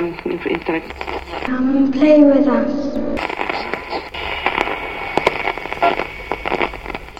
[0.00, 0.14] um,
[0.48, 0.92] intellect.
[1.44, 2.72] Come and play with us.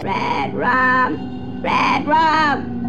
[0.03, 1.61] Red rum!
[1.63, 2.81] Red rum!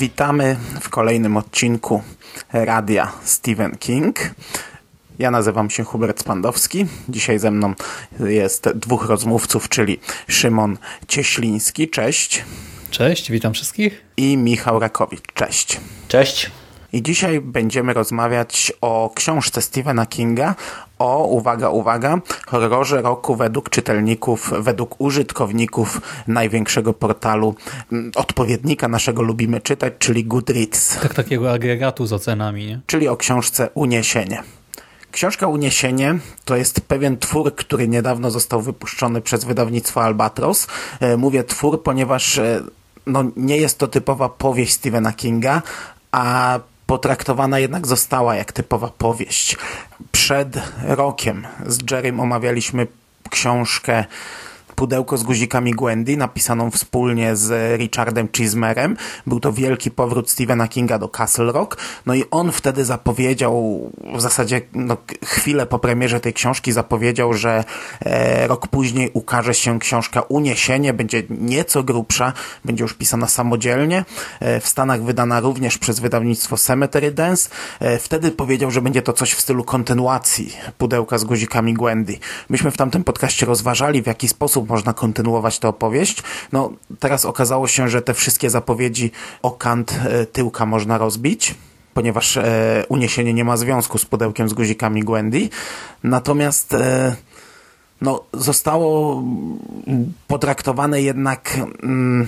[0.00, 2.02] Witamy w kolejnym odcinku
[2.52, 4.16] Radia Stephen King.
[5.18, 6.86] Ja nazywam się Hubert Spandowski.
[7.08, 7.74] Dzisiaj ze mną
[8.20, 11.88] jest dwóch rozmówców, czyli Szymon Cieśliński.
[11.88, 12.44] Cześć.
[12.90, 14.02] Cześć, witam wszystkich.
[14.16, 15.32] I Michał Rakowicz.
[15.34, 15.80] Cześć.
[16.08, 16.50] Cześć.
[16.92, 20.54] I dzisiaj będziemy rozmawiać o książce Stephena Kinga,
[20.98, 27.54] o, uwaga, uwaga, horrorze roku według czytelników, według użytkowników największego portalu,
[27.92, 31.00] mm, odpowiednika naszego lubimy czytać, czyli Goodreads.
[31.00, 32.80] Tak takiego agregatu z ocenami, nie?
[32.86, 34.42] Czyli o książce Uniesienie.
[35.16, 40.66] Książka Uniesienie to jest pewien twór, który niedawno został wypuszczony przez wydawnictwo Albatros.
[41.00, 42.62] E, mówię twór, ponieważ e,
[43.06, 45.62] no, nie jest to typowa powieść Stephena Kinga,
[46.12, 49.56] a potraktowana jednak została jak typowa powieść.
[50.12, 52.86] Przed rokiem z Jerrym omawialiśmy
[53.30, 54.04] książkę
[54.76, 58.96] Pudełko z guzikami Gwendy, napisaną wspólnie z Richardem Chismerem.
[59.26, 61.76] Był to wielki powrót Stephena Kinga do Castle Rock.
[62.06, 63.80] No i on wtedy zapowiedział,
[64.14, 67.64] w zasadzie no, chwilę po premierze tej książki zapowiedział, że
[68.00, 72.32] e, rok później ukaże się książka Uniesienie, będzie nieco grubsza,
[72.64, 74.04] będzie już pisana samodzielnie.
[74.40, 77.50] E, w Stanach wydana również przez wydawnictwo Cemetery Dance.
[77.80, 82.18] E, wtedy powiedział, że będzie to coś w stylu kontynuacji Pudełka z guzikami Gwendy.
[82.48, 86.22] Myśmy w tamtym podcaście rozważali, w jaki sposób można kontynuować tę opowieść.
[86.52, 89.10] No, teraz okazało się, że te wszystkie zapowiedzi
[89.42, 91.54] o kant e, tyłka można rozbić
[91.94, 95.48] ponieważ e, uniesienie nie ma związku z pudełkiem z guzikami Gwendy.
[96.04, 97.16] Natomiast e,
[98.00, 99.22] no, zostało
[100.26, 102.26] potraktowane jednak mm,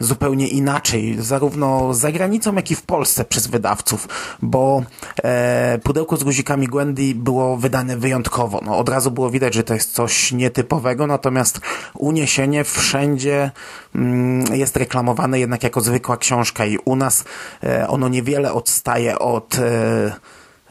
[0.00, 4.08] zupełnie inaczej, zarówno za granicą, jak i w Polsce przez wydawców,
[4.42, 4.82] bo
[5.24, 8.60] e, pudełko z guzikami Gwendy było wydane wyjątkowo.
[8.64, 11.60] No, od razu było widać, że to jest coś nietypowego, natomiast
[11.94, 13.50] uniesienie wszędzie
[13.94, 17.24] mm, jest reklamowane jednak jako zwykła książka i u nas
[17.64, 20.12] e, ono niewiele odstaje od e,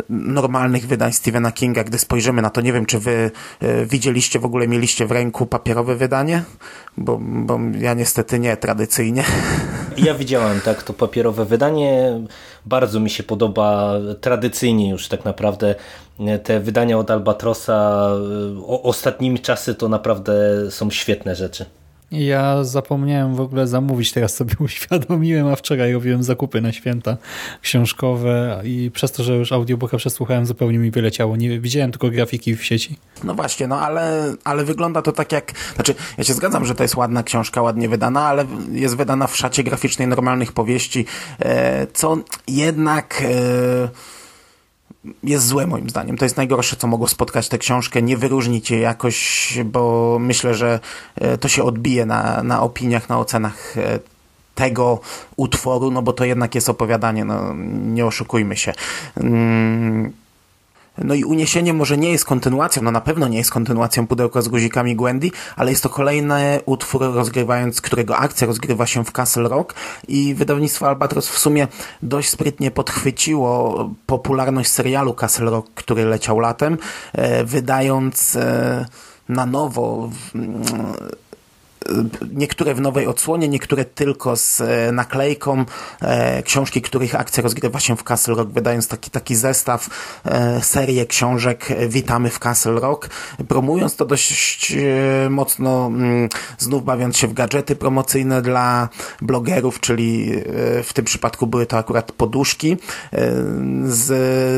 [0.10, 2.62] normalnych wydań Stephena Kinga, gdy spojrzymy na to.
[2.62, 6.44] Nie wiem, czy wy e, widzieliście, w ogóle mieliście w ręku papierowe wydanie?
[6.98, 9.24] Bo, bo ja niestety nie, tradycyjnie.
[9.98, 12.22] Ja widziałem, tak, to papierowe wydanie.
[12.66, 15.76] Bardzo mi się podoba tradycyjnie już tak naprawdę
[16.44, 18.09] te wydania od Albatrosa.
[18.68, 20.34] O, ostatnimi czasy to naprawdę
[20.70, 21.66] są świetne rzeczy.
[22.12, 27.18] Ja zapomniałem w ogóle zamówić, teraz sobie uświadomiłem, a wczoraj robiłem zakupy na święta
[27.62, 31.36] książkowe i przez to, że już audiobooka przesłuchałem, zupełnie mi wyleciało.
[31.36, 32.97] Nie widziałem tylko grafiki w sieci.
[33.24, 36.84] No właśnie, no ale, ale wygląda to tak jak, znaczy ja się zgadzam, że to
[36.84, 41.06] jest ładna książka, ładnie wydana, ale jest wydana w szacie graficznej normalnych powieści,
[41.40, 43.24] e, co jednak...
[43.26, 44.19] E,
[45.24, 46.18] jest złe moim zdaniem.
[46.18, 48.02] To jest najgorsze, co mogło spotkać tę książkę.
[48.02, 50.80] Nie wyróżnić jej jakoś, bo myślę, że
[51.16, 54.00] e, to się odbije na, na opiniach, na ocenach e,
[54.56, 55.00] tego
[55.36, 57.54] utworu, no bo to jednak jest opowiadanie, no
[57.86, 58.74] nie oszukujmy się.
[59.18, 60.14] Mm
[61.04, 64.48] no i Uniesienie może nie jest kontynuacją, no na pewno nie jest kontynuacją Pudełka z
[64.48, 69.74] guzikami Gwendy, ale jest to kolejny utwór, rozgrywając, którego akcja rozgrywa się w Castle Rock
[70.08, 71.68] i wydawnictwo Albatros w sumie
[72.04, 76.78] dość sprytnie podchwyciło popularność serialu Castle Rock, który leciał latem,
[77.14, 78.86] e, wydając e,
[79.30, 80.09] na nowo
[82.34, 85.66] niektóre w nowej odsłonie, niektóre tylko z e, naklejką,
[86.02, 89.90] e, książki, których akcja rozgrywa się w Castle Rock, wydając taki, taki zestaw,
[90.26, 93.10] e, serię książek Witamy w Castle Rock,
[93.48, 94.76] promując to dość
[95.30, 98.90] mocno, mm, znów bawiąc się w gadżety promocyjne dla
[99.22, 100.32] blogerów, czyli
[100.84, 102.78] w tym przypadku były to akurat poduszki
[103.86, 104.06] z,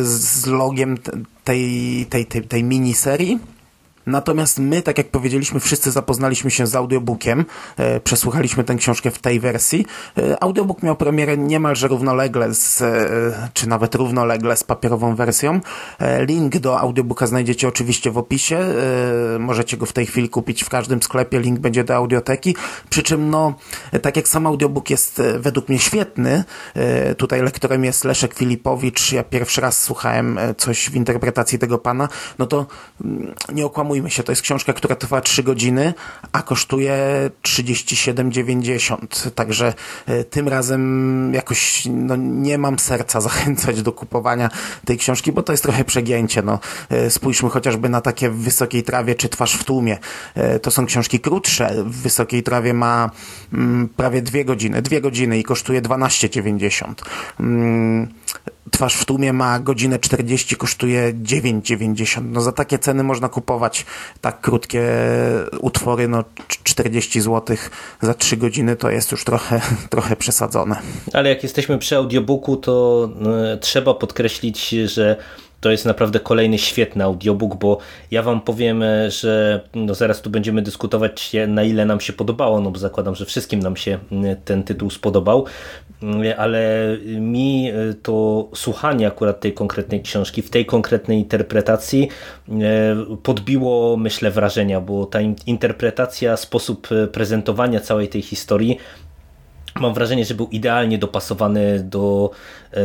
[0.07, 0.97] z logiem
[1.43, 3.39] tej, tej, tej, tej miniserii
[4.05, 7.45] Natomiast my, tak jak powiedzieliśmy, wszyscy zapoznaliśmy się z audiobookiem,
[7.77, 9.85] e, przesłuchaliśmy tę książkę w tej wersji.
[10.17, 15.59] E, audiobook miał premierę niemalże równolegle, z, e, czy nawet równolegle z papierową wersją.
[15.99, 18.57] E, link do audiobooka znajdziecie oczywiście w opisie.
[19.35, 22.55] E, możecie go w tej chwili kupić w każdym sklepie, link będzie do audioteki.
[22.89, 23.53] Przy czym, no,
[24.01, 26.43] tak jak sam audiobook jest e, według mnie świetny,
[27.17, 32.09] tutaj lektorem jest Leszek Filipowicz, ja pierwszy raz słuchałem coś w interpretacji tego pana,
[32.39, 32.65] no to
[33.05, 35.93] mm, nie okłamuję okłamujmy się, to jest książka, która trwa 3 godziny,
[36.31, 36.95] a kosztuje
[37.43, 39.31] 37,90.
[39.31, 39.73] Także
[40.05, 44.49] e, tym razem jakoś no, nie mam serca zachęcać do kupowania
[44.85, 46.41] tej książki, bo to jest trochę przegięcie.
[46.41, 46.59] No,
[46.89, 49.97] e, spójrzmy chociażby na takie w Wysokiej Trawie czy Twarz w tłumie.
[50.35, 51.83] E, to są książki krótsze.
[51.85, 53.09] W Wysokiej Trawie ma
[53.53, 56.93] mm, prawie dwie godziny, dwie godziny i kosztuje 12,90.
[57.39, 58.07] Mm,
[58.71, 62.21] Twarz w tłumie ma godzinę 40, kosztuje 9,90.
[62.25, 63.80] No za takie ceny można kupować
[64.21, 64.83] tak krótkie
[65.59, 66.23] utwory, no
[66.63, 67.57] 40 zł
[68.01, 70.75] za 3 godziny to jest już trochę, trochę przesadzone.
[71.13, 73.09] Ale jak jesteśmy przy audiobooku, to
[73.55, 75.17] y, trzeba podkreślić, że
[75.61, 77.77] to jest naprawdę kolejny świetny audiobook, bo
[78.11, 82.61] ja wam powiem, e, że no zaraz tu będziemy dyskutować na ile nam się podobało,
[82.61, 83.99] no bo zakładam, że wszystkim nam się
[84.45, 85.45] ten tytuł spodobał,
[86.37, 92.09] ale mi e, to słuchanie akurat tej konkretnej książki, w tej konkretnej interpretacji
[92.49, 92.55] e,
[93.23, 98.77] podbiło myślę wrażenia, bo ta interpretacja, sposób prezentowania całej tej historii
[99.79, 102.31] Mam wrażenie, że był idealnie dopasowany do
[102.73, 102.79] e,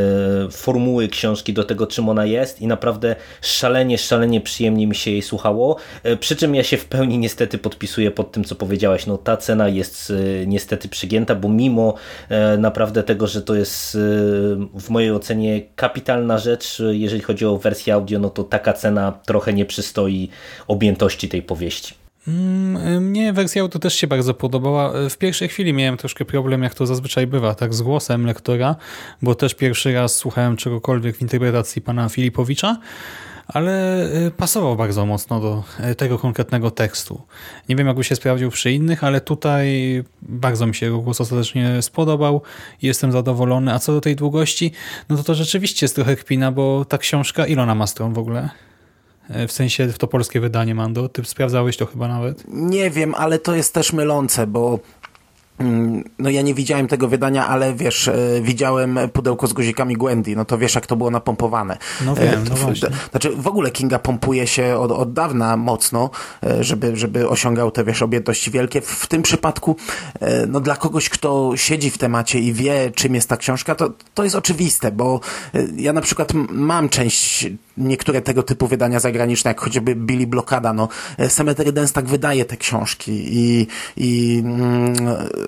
[0.51, 5.23] formuły książki, do tego czym ona jest i naprawdę szalenie, szalenie przyjemnie mi się jej
[5.23, 5.77] słuchało.
[6.03, 9.07] E, przy czym ja się w pełni niestety podpisuję pod tym, co powiedziałeś.
[9.07, 11.95] No ta cena jest e, niestety przygięta, bo mimo
[12.29, 13.99] e, naprawdę tego, że to jest e,
[14.81, 19.53] w mojej ocenie kapitalna rzecz, jeżeli chodzi o wersję audio, no to taka cena trochę
[19.53, 20.29] nie przystoi
[20.69, 22.06] objętości tej powieści.
[22.29, 24.93] Mm, mnie wersja auto też się bardzo podobała.
[25.11, 28.77] W pierwszej chwili miałem troszkę problem, jak to zazwyczaj bywa, tak z głosem lektora,
[29.23, 32.77] bo też pierwszy raz słuchałem czegokolwiek w interpretacji pana Filipowicza,
[33.47, 37.23] ale y, pasował bardzo mocno do y, tego konkretnego tekstu.
[37.69, 41.83] Nie wiem, jakby się sprawdził przy innych, ale tutaj bardzo mi się jego głos ostatecznie
[41.83, 42.43] spodobał
[42.83, 43.73] jestem zadowolony.
[43.73, 44.73] A co do tej długości,
[45.09, 48.19] no to to rzeczywiście jest trochę kpina, bo ta książka, ile ona ma stron w
[48.19, 48.51] ogóle?
[49.29, 51.09] E, w sensie w to polskie wydanie Mando.
[51.09, 52.45] Ty sprawdzałeś to chyba nawet?
[52.49, 54.79] Nie wiem, ale to jest też mylące, bo
[56.19, 60.45] no ja nie widziałem tego wydania, ale wiesz, e, widziałem pudełko z guzikami Gwendy, no
[60.45, 61.79] to wiesz jak to było napompowane.
[62.05, 62.89] No wiem, no właśnie.
[63.11, 66.11] Znaczy w ogóle Kinga pompuje się od, od dawna mocno,
[66.43, 68.81] e, żeby, żeby osiągał te wiesz objętości wielkie.
[68.81, 69.77] W, w tym przypadku
[70.49, 74.25] no dla kogoś, kto siedzi w temacie i wie czym jest ta książka, to, to
[74.25, 75.21] jest oczywiste, bo
[75.77, 80.89] ja na przykład mam część niektóre tego typu wydania zagraniczne, jak choćby Billy Blokada, no
[81.29, 83.67] Cemetery Dance tak wydaje te książki i,
[83.97, 84.95] i mm,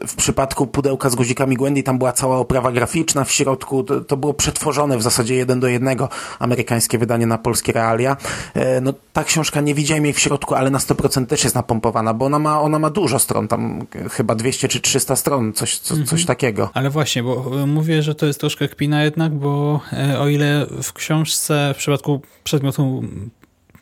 [0.07, 4.17] w przypadku pudełka z guzikami Gwendy tam była cała oprawa graficzna w środku, to, to
[4.17, 6.09] było przetworzone w zasadzie jeden do jednego
[6.39, 8.17] amerykańskie wydanie na polskie realia.
[8.55, 12.15] E, no ta książka nie widziałem jej w środku, ale na 100% też jest napompowana,
[12.15, 15.95] bo ona ma, ona ma dużo stron, tam chyba 200 czy 300 stron, coś, co,
[15.95, 16.27] coś mhm.
[16.27, 16.71] takiego.
[16.75, 20.93] Ale właśnie, bo mówię, że to jest troszkę kpina jednak, bo e, o ile w
[20.93, 23.03] książce w przypadku przedmiotu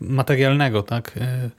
[0.00, 1.50] materialnego, tak, e,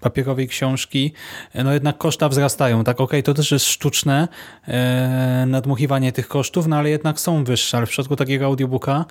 [0.00, 1.12] papierowej książki,
[1.52, 4.28] e, no jednak koszta wzrastają, tak, okej, okay, to też jest sztuczne
[4.68, 9.04] e, nadmuchiwanie tych kosztów, no ale jednak są wyższe, ale w przypadku takiego audiobooka,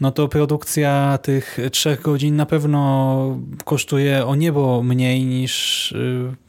[0.00, 5.94] no to produkcja tych trzech godzin na pewno kosztuje o niebo mniej niż,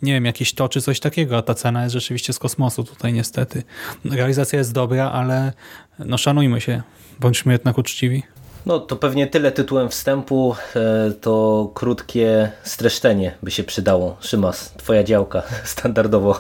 [0.02, 3.14] nie wiem, jakieś to czy coś takiego, a ta cena jest rzeczywiście z kosmosu tutaj
[3.14, 3.64] niestety.
[4.06, 5.54] Realizacja jest dobra, ale
[6.00, 6.82] no szanujmy się,
[7.20, 8.24] bądźmy jednak uczciwi.
[8.66, 14.18] No to pewnie tyle tytułem wstępu, e, to krótkie streszczenie by się przydało.
[14.20, 16.40] Szymas, twoja działka standardowo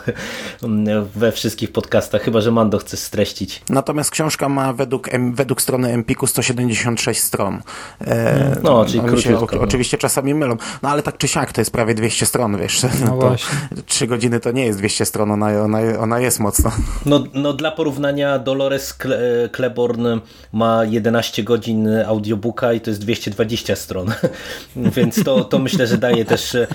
[1.15, 3.61] we wszystkich podcastach, chyba że Mando chce streścić.
[3.69, 7.61] Natomiast książka ma według, według strony Empiku 176 stron.
[8.01, 9.55] E, no, czyli króciutko.
[9.55, 9.61] No.
[9.61, 12.83] Oczywiście czasami mylą, no ale tak czy siak to jest prawie 200 stron, wiesz.
[12.83, 13.57] No, no właśnie.
[13.85, 16.71] 3 godziny to nie jest 200 stron, ona, ona, ona jest mocno.
[17.05, 18.97] No, no dla porównania Dolores
[19.55, 20.19] Claiborne
[20.51, 24.07] ma 11 godzin audiobooka i to jest 220 stron.
[24.95, 26.67] Więc to, to myślę, że daje też e,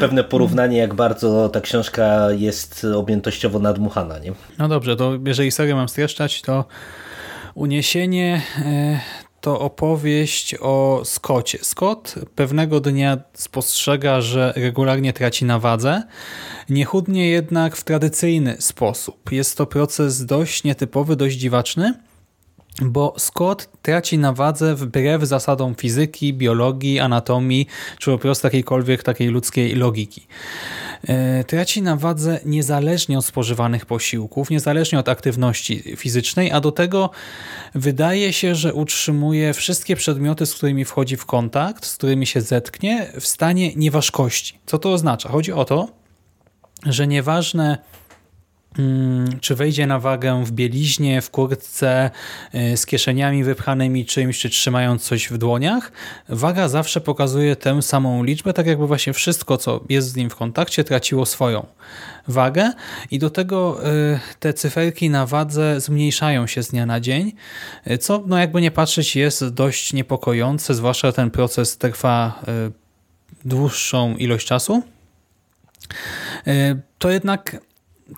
[0.00, 4.18] pewne porównanie, jak bardzo ta książka jest objętościowo nadmuchana.
[4.18, 4.32] Nie?
[4.58, 6.64] No dobrze, to jeżeli serię mam streszczać, to
[7.58, 9.00] Uniesienie e,
[9.40, 11.58] to opowieść o Scotcie.
[11.62, 16.02] Scott pewnego dnia spostrzega, że regularnie traci na wadze,
[16.68, 19.32] nie chudnie jednak w tradycyjny sposób.
[19.32, 21.94] Jest to proces dość nietypowy, dość dziwaczny,
[22.82, 27.66] bo Scott traci na wadze wbrew zasadom fizyki, biologii, anatomii,
[27.98, 30.26] czy po prostu jakiejkolwiek takiej ludzkiej logiki.
[31.08, 37.10] E, traci na wadze niezależnie od spożywanych posiłków, niezależnie od aktywności fizycznej, a do tego
[37.74, 43.12] wydaje się, że utrzymuje wszystkie przedmioty, z którymi wchodzi w kontakt, z którymi się zetknie,
[43.20, 44.58] w stanie nieważkości.
[44.66, 45.28] Co to oznacza?
[45.28, 45.88] Chodzi o to,
[46.86, 47.78] że nieważne
[49.40, 52.10] czy wejdzie na wagę w bieliźnie, w kurtce,
[52.54, 55.92] y, z kieszeniami wypchanymi czymś, czy trzymając coś w dłoniach,
[56.28, 60.36] waga zawsze pokazuje tę samą liczbę, tak jakby właśnie wszystko, co jest z nim w
[60.36, 61.66] kontakcie, traciło swoją
[62.28, 62.72] wagę
[63.10, 67.32] i do tego y, te cyferki na wadze zmniejszają się z dnia na dzień,
[68.00, 72.42] co no jakby nie patrzeć jest dość niepokojące, zwłaszcza ten proces trwa
[73.44, 74.82] dłuższą ilość czasu.
[76.98, 77.60] To jednak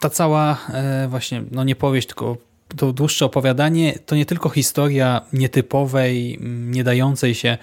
[0.01, 2.37] ta cała e, właśnie, no nie powieść, tylko
[2.77, 7.59] to dłuższe opowiadanie to nie tylko historia nietypowej, nie dającej się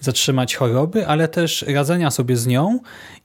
[0.00, 2.80] zatrzymać choroby, ale też radzenia sobie z nią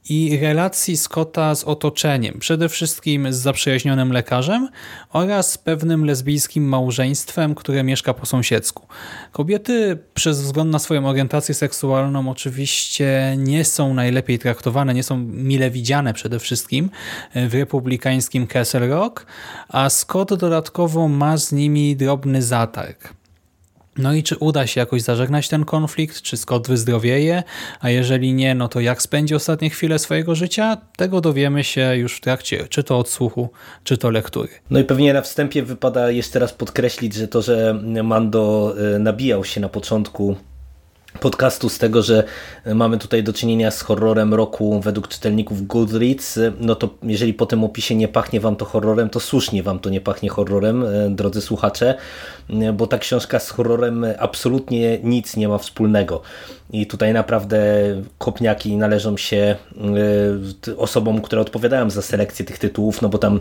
[0.10, 4.70] i relacji Scotta z otoczeniem, przede wszystkim z zaprzyjaźnionym lekarzem
[5.10, 8.88] oraz pewnym lesbijskim małżeństwem, które mieszka po sąsiedzku.
[9.32, 15.72] Kobiety przez wzgląd na swoją orientację seksualną oczywiście nie są najlepiej traktowane, nie są mile
[15.72, 16.90] widziane przede wszystkim
[17.36, 19.26] w republikańskim Castle Rock,
[19.70, 23.14] a Scott dodatkowo ma z nimi drobny zatarg.
[23.98, 27.44] No i czy uda się jakoś zażegnać ten konflikt, czy Scott wyzdrowieje,
[27.80, 32.18] a jeżeli nie, no to jak spędzi ostatnie chwile swojego życia, tego dowiemy się już
[32.18, 33.50] w trakcie czy to odsłuchu,
[33.84, 34.50] czy to lektury.
[34.70, 39.44] No i pewnie na wstępie wypada jeszcze raz podkreślić, że to, że Mando e, nabijał
[39.44, 40.36] się na początku
[41.20, 42.24] podcastu z tego, że
[42.76, 47.64] mamy tutaj do czynienia z horrorem roku według czytelników Goodreads, no to jeżeli po tym
[47.64, 51.42] opisie nie pachnie wam to horrorem, to słusznie wam to nie pachnie horrorem, e, drodzy
[51.42, 51.96] słuchacze,
[52.74, 56.22] bo ta książka z horrorem absolutnie nic nie ma wspólnego.
[56.72, 57.68] I tutaj naprawdę
[58.18, 59.56] kopniaki należą się
[60.68, 63.40] y, osobom, które odpowiadają za selekcję tych tytułów, no bo tam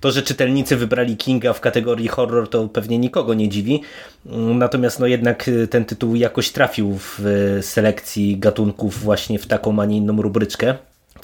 [0.00, 3.82] to, że czytelnicy wybrali Kinga w kategorii horror, to pewnie nikogo nie dziwi.
[4.54, 7.26] Natomiast no jednak y, ten tytuł jakoś trafił w
[7.58, 10.74] y, selekcji gatunków właśnie w taką, a nie inną rubryczkę.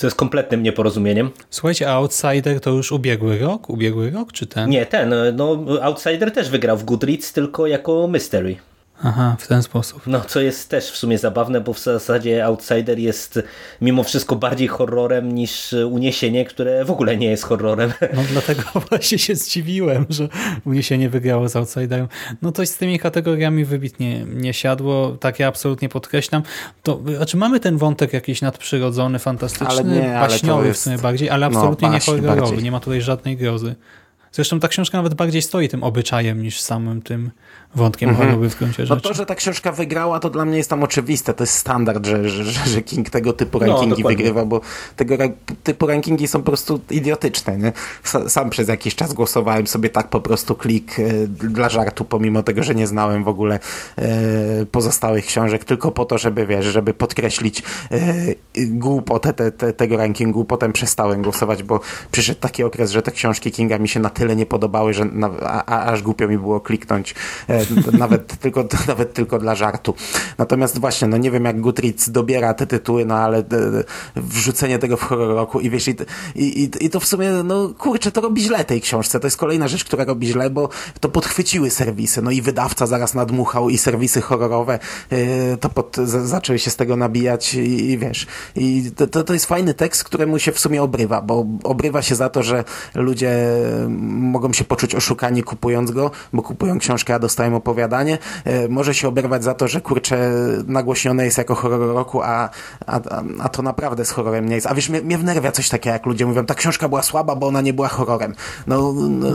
[0.03, 1.31] Co jest kompletnym nieporozumieniem.
[1.51, 3.71] Słuchajcie, a Outsider to już ubiegły rok?
[3.71, 4.71] Ubiegły rok, czy ten?
[4.71, 5.15] Nie, ten.
[5.35, 8.57] No, Outsider też wygrał w Goodreads, tylko jako Mystery.
[9.05, 10.03] Aha, w ten sposób.
[10.07, 13.43] No, co jest też w sumie zabawne, bo w zasadzie Outsider jest
[13.81, 17.93] mimo wszystko bardziej horrorem niż Uniesienie, które w ogóle nie jest horrorem.
[18.15, 20.29] No dlatego właśnie się zdziwiłem, że
[20.65, 22.09] Uniesienie wygrało z Outsiderem.
[22.43, 26.43] No coś z tymi kategoriami wybitnie nie siadło, tak ja absolutnie podkreślam.
[26.83, 30.81] To, znaczy mamy ten wątek jakiś nadprzyrodzony, fantastyczny, ale nie, baśniowy jest...
[30.81, 33.75] w sumie bardziej, ale no, absolutnie no, nie horrorowy, nie ma tutaj żadnej grozy.
[34.33, 37.31] Zresztą ta książka nawet bardziej stoi tym obyczajem niż samym tym
[37.75, 38.49] wątkiem mm -hmm.
[38.49, 38.95] w gruncie rzeczy.
[38.95, 41.35] No to, że ta książka wygrała, to dla mnie jest tam oczywiste.
[41.35, 44.61] To jest standard, że, że, że King tego typu no, rankingi no, wygrywa, bo
[44.97, 45.15] tego
[45.63, 47.59] typu rankingi są po prostu idiotyczne.
[47.59, 47.73] Nie?
[48.29, 52.63] Sam przez jakiś czas głosowałem sobie tak po prostu klik e, dla żartu, pomimo tego,
[52.63, 53.59] że nie znałem w ogóle
[53.97, 57.99] e, pozostałych książek, tylko po to, żeby wiesz, żeby podkreślić e,
[58.67, 60.45] głupotę te, te, tego rankingu.
[60.45, 64.37] Potem przestałem głosować, bo przyszedł taki okres, że te książki Kinga mi się na tyle
[64.37, 67.15] nie podobały, że na, a, a, aż głupio mi było kliknąć
[67.49, 67.62] e,
[67.99, 69.95] nawet, tylko, nawet tylko dla żartu.
[70.39, 73.45] Natomiast właśnie, no nie wiem jak Goodreads dobiera te tytuły, no ale
[74.17, 75.95] wrzucenie tego w horror roku i wiesz, i,
[76.35, 79.21] i, i to w sumie, no kurczę, to robi źle tej książce.
[79.21, 80.69] To jest kolejna rzecz, która robi źle, bo
[81.01, 84.79] to podchwyciły serwisy, no i wydawca zaraz nadmuchał i serwisy horrorowe
[85.11, 85.19] yy,
[85.61, 88.27] to pod, z, zaczęły się z tego nabijać i, i wiesz,
[88.57, 92.15] i to, to, to jest fajny tekst, któremu się w sumie obrywa, bo obrywa się
[92.15, 92.65] za to, że
[92.95, 93.37] ludzie
[93.89, 99.09] mogą się poczuć oszukani kupując go, bo kupują książkę, a dostają opowiadanie, e, może się
[99.09, 100.33] oberwać za to, że kurczę
[100.67, 102.51] nagłośnione jest jako horror roku, a,
[102.87, 103.01] a,
[103.41, 104.67] a to naprawdę z horrorem nie jest.
[104.67, 107.47] A wiesz, mnie, mnie wnerwia coś takiego, jak ludzie mówią, ta książka była słaba, bo
[107.47, 108.35] ona nie była horrorem.
[108.67, 109.29] No, no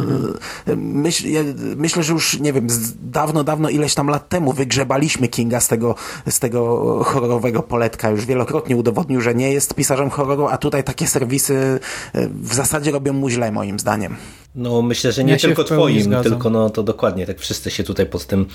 [0.77, 1.41] myśl, ja,
[1.75, 2.67] myślę, że już, nie wiem,
[3.01, 5.95] dawno, dawno, ileś tam lat temu wygrzebaliśmy Kinga z tego,
[6.29, 8.09] z tego horrorowego poletka.
[8.09, 11.79] Już wielokrotnie udowodnił, że nie jest pisarzem horroru, a tutaj takie serwisy
[12.13, 14.15] e, w zasadzie robią mu źle, moim zdaniem.
[14.58, 16.24] No myślę, że nie ja tylko twoim, zgadzam.
[16.24, 18.46] tylko no to dokładnie, tak wszyscy się tutaj pod tym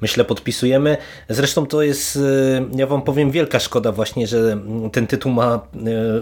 [0.00, 0.96] myślę podpisujemy.
[1.28, 2.20] Zresztą to jest, y,
[2.74, 4.58] ja wam powiem, wielka szkoda właśnie, że
[4.92, 5.60] ten tytuł ma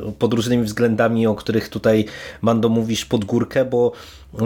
[0.08, 2.04] y, pod różnymi względami, o których tutaj
[2.42, 3.92] Mando mówisz pod górkę, bo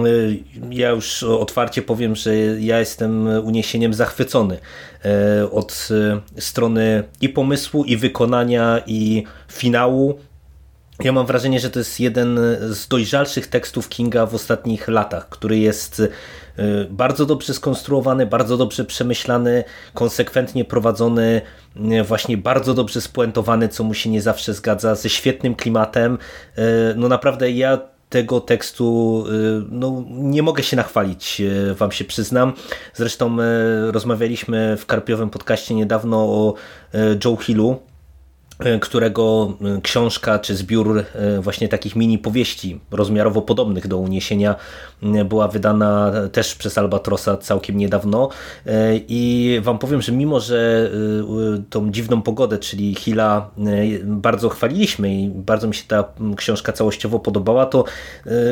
[0.06, 0.38] y,
[0.70, 4.58] ja już otwarcie powiem, że ja jestem uniesieniem zachwycony
[5.52, 5.88] od
[6.38, 10.18] strony i pomysłu, i wykonania, i finału
[11.04, 15.58] ja mam wrażenie, że to jest jeden z dojrzalszych tekstów Kinga w ostatnich latach, który
[15.58, 16.10] jest y,
[16.90, 19.64] bardzo dobrze skonstruowany, bardzo dobrze przemyślany,
[19.94, 21.40] konsekwentnie prowadzony,
[22.00, 26.18] y, właśnie bardzo dobrze spuentowany, co mu się nie zawsze zgadza, ze świetnym klimatem.
[26.58, 26.62] Y,
[26.96, 27.78] no naprawdę ja
[28.08, 29.24] tego tekstu
[29.70, 31.42] no, nie mogę się nachwalić,
[31.74, 32.52] wam się przyznam.
[32.94, 33.36] Zresztą
[33.90, 36.54] rozmawialiśmy w Karpiowym podcaście niedawno o
[37.24, 37.78] Joe Hillu,
[38.80, 44.56] którego e, książka czy zbiór e, właśnie takich mini powieści rozmiarowo podobnych do uniesienia
[45.24, 48.28] była wydana też przez Albatrosa całkiem niedawno
[49.08, 50.90] i wam powiem, że mimo, że
[51.70, 53.50] tą dziwną pogodę, czyli Hila
[54.02, 56.04] bardzo chwaliliśmy i bardzo mi się ta
[56.36, 57.84] książka całościowo podobała, to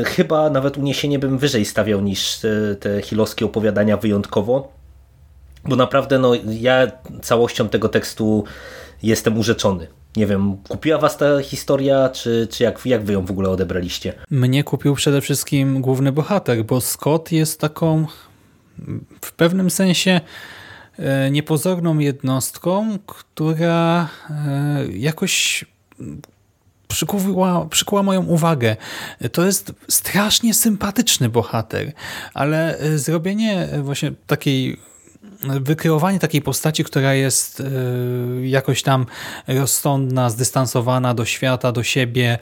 [0.04, 2.38] chyba nawet uniesienie bym wyżej stawiał niż
[2.80, 4.72] te hilowskie opowiadania wyjątkowo,
[5.64, 6.86] bo naprawdę no, ja
[7.22, 8.44] całością tego tekstu
[9.02, 9.86] jestem urzeczony.
[10.16, 14.12] Nie wiem, kupiła was ta historia, czy, czy jak, jak wy ją w ogóle odebraliście?
[14.30, 18.06] Mnie kupił przede wszystkim główny bohater, bo Scott jest taką
[19.20, 20.20] w pewnym sensie
[20.99, 25.64] e, niepozorną jednostką, która e, jakoś
[26.88, 28.76] przykuła, przykuła moją uwagę.
[29.32, 31.92] To jest strasznie sympatyczny bohater,
[32.35, 34.76] ale e, zrobienie właśnie takiej
[35.61, 37.64] wykreowanie takiej postaci, która jest e,
[38.47, 39.07] jakoś tam
[39.49, 42.38] rozsądna, zdystansowana do świata, do siebie,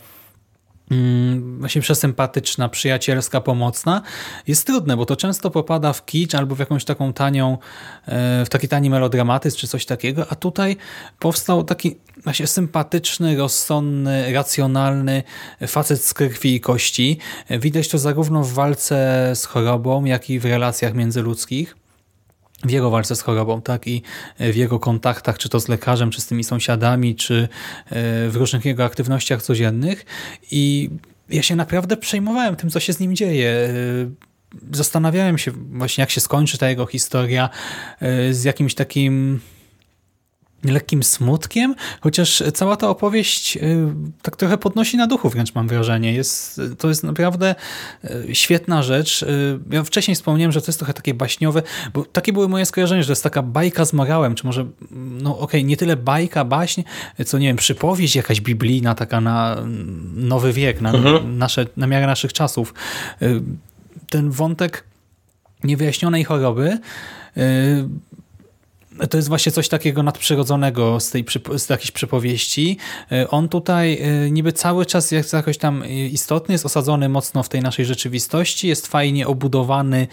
[0.90, 4.02] mm, właśnie przesympatyczna, przyjacielska, pomocna,
[4.46, 7.58] jest trudne, bo to często popada w kicz albo w jakąś taką tanią,
[8.06, 10.76] e, w taki tani melodramatyzm czy coś takiego, a tutaj
[11.18, 15.22] powstał taki właśnie sympatyczny, rozsądny, racjonalny
[15.66, 17.18] facet z krwi i kości.
[17.50, 21.83] Widać to zarówno w walce z chorobą, jak i w relacjach międzyludzkich
[22.64, 24.02] w jego walce z chorobą, tak i
[24.40, 27.48] w jego kontaktach, czy to z lekarzem, czy z tymi sąsiadami, czy
[27.86, 30.06] e, w różnych jego aktywnościach codziennych
[30.50, 30.90] i
[31.30, 33.50] ja się naprawdę przejmowałem tym, co się z nim dzieje.
[33.50, 33.70] E,
[34.72, 37.50] zastanawiałem się właśnie, jak się skończy ta jego historia
[38.00, 39.40] e, z jakimś takim
[40.72, 43.60] lekkim smutkiem, chociaż cała ta opowieść y,
[44.22, 46.12] tak trochę podnosi na duchu wręcz mam wrażenie.
[46.12, 47.54] Jest, to jest naprawdę
[48.04, 49.22] y, świetna rzecz.
[49.22, 51.62] Y, ja wcześniej wspomniałem, że to jest trochę takie baśniowe,
[51.94, 55.30] bo takie były moje skojarzenia, że to jest taka bajka z morałem, czy może, no
[55.30, 56.82] okej, okay, nie tyle bajka, baśń,
[57.26, 59.56] co nie wiem, przypowieść jakaś biblijna, taka na
[60.14, 61.38] nowy wiek, na, mhm.
[61.38, 62.74] nasze, na miarę naszych czasów.
[64.10, 64.84] Ten wątek
[65.64, 66.78] niewyjaśnionej choroby
[69.10, 71.24] to jest właśnie coś takiego nadprzyrodzonego z tej
[71.56, 72.76] z jakiejś przypowieści.
[73.12, 77.42] E, on tutaj e, niby cały czas jest jakoś tam e, istotny, jest osadzony mocno
[77.42, 80.06] w tej naszej rzeczywistości, jest fajnie obudowany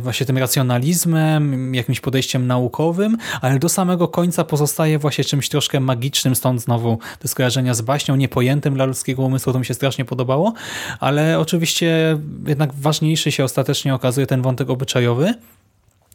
[0.00, 6.36] właśnie tym racjonalizmem, jakimś podejściem naukowym, ale do samego końca pozostaje właśnie czymś troszkę magicznym,
[6.36, 10.52] stąd znowu te skojarzenia z baśnią, niepojętym dla ludzkiego umysłu, to mi się strasznie podobało,
[11.00, 15.34] ale oczywiście jednak ważniejszy się ostatecznie okazuje ten wątek obyczajowy,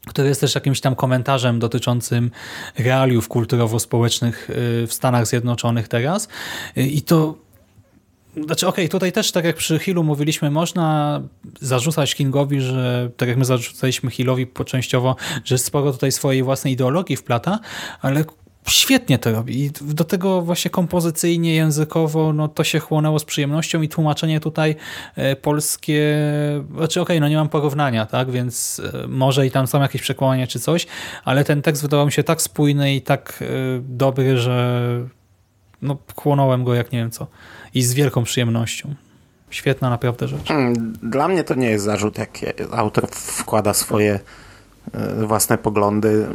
[0.08, 2.32] który jest też jakimś tam komentarzem dotyczącym
[2.78, 6.28] realiów kulturowo-społecznych y, w Stanach Zjednoczonych teraz.
[6.78, 7.36] Y, I to
[8.46, 11.22] znaczy, okej, okay, tutaj też, tak jak przy Hillu mówiliśmy, można
[11.62, 17.18] zarzucać Kingowi, że tak jak my zarzucaliśmy Hillowi częściowo, że sporo tutaj swojej własnej ideologii
[17.18, 17.60] wplata,
[18.02, 18.26] ale
[18.70, 19.66] świetnie to robi.
[19.66, 24.76] I do tego właśnie kompozycyjnie, językowo, no to się chłonęło z przyjemnością i tłumaczenie tutaj
[25.16, 26.18] e, polskie,
[26.78, 30.02] znaczy okej, okay, no nie mam porównania, tak, więc e, może i tam są jakieś
[30.02, 30.88] przekłamania czy coś,
[31.24, 33.46] ale ten tekst wydawał mi się tak spójny i tak e,
[33.82, 34.82] dobry, że
[35.82, 37.28] no chłonąłem go jak nie wiem co.
[37.74, 38.96] I z wielką przyjemnością.
[39.50, 40.48] Świetna naprawdę rzecz.
[40.48, 42.30] Hmm, dla mnie to nie jest zarzut, jak
[42.72, 44.20] autor wkłada swoje
[45.26, 46.28] własne poglądy.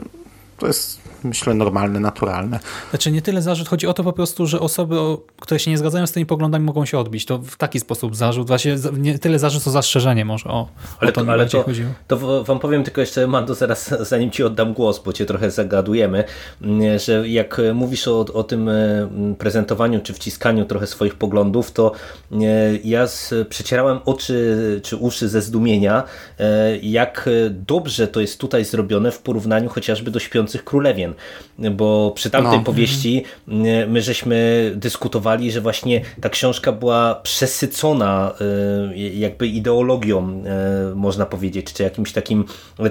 [0.59, 2.61] To jest myślę, normalne, naturalne.
[2.91, 4.97] Znaczy nie tyle zarzut, chodzi o to po prostu, że osoby,
[5.41, 7.27] które się nie zgadzają z tymi poglądami mogą się odbić.
[7.27, 10.49] To w taki sposób zarzut, właśnie nie tyle zarzut, co zastrzeżenie może.
[10.49, 10.69] O,
[11.01, 11.65] ale o to, to, ale to,
[12.09, 16.25] to wam powiem tylko jeszcze, Mando, zaraz zanim ci oddam głos, bo cię trochę zagadujemy,
[16.63, 21.93] mm, że jak mówisz o, o tym mm, prezentowaniu, czy wciskaniu trochę swoich poglądów, to
[22.33, 22.45] mm,
[22.85, 23.07] ja
[23.49, 26.03] przecierałem oczy czy uszy ze zdumienia,
[26.39, 31.15] e, jak dobrze to jest tutaj zrobione w porównaniu chociażby do Śpiących Królewien,
[31.59, 32.65] bo przy tamtej no.
[32.65, 38.35] powieści mm, my żeśmy dyskutowali, że właśnie ta książka była przesycona
[38.91, 40.43] y, jakby ideologią,
[40.93, 42.45] y, można powiedzieć, czy jakimś takim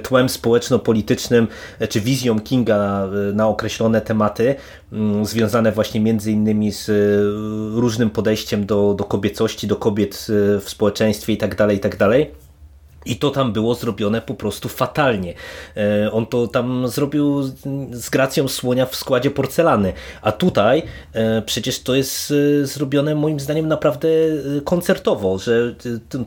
[0.04, 1.48] tłem społeczno-politycznym,
[1.90, 4.56] czy wizją Kinga na określone tematy,
[4.92, 10.28] mm, związane właśnie między innymi z y, różnym podejściem do, do kobiecości, do kobiet
[10.62, 12.45] w społeczeństwie itd., tak itd., tak
[13.06, 15.34] i to tam było zrobione po prostu fatalnie.
[15.78, 17.44] E, on to tam zrobił
[17.92, 19.94] z gracją słonia w składzie porcelany.
[20.22, 24.08] A tutaj e, przecież to jest e, zrobione moim zdaniem naprawdę
[24.64, 25.76] koncertowo, że